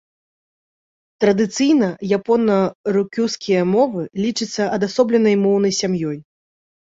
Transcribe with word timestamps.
Традыцыйна 1.23 1.89
япона-рукюскія 2.17 3.61
мовы 3.75 4.01
лічацца 4.23 4.63
адасобленай 4.79 5.35
моўнай 5.45 5.73
сям'ёй. 5.81 6.19